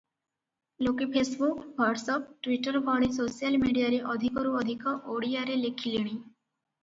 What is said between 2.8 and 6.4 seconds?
ଭଳି ସୋସିଆଲ ମିଡ଼ିଆରେ ଅଧିକରୁ ଅଧିକ ଓଡ଼ିଆରେ ଲେଖିଲେଣି।